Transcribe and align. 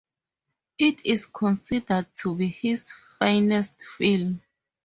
It 0.79 1.05
is 1.05 1.27
considered 1.27 2.07
to 2.23 2.33
be 2.33 2.47
his 2.47 2.91
finest 3.19 3.79
film. 3.83 4.41